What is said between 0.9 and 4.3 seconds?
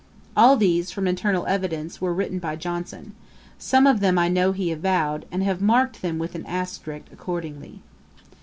internal evidence, were written by Johnson; some of them I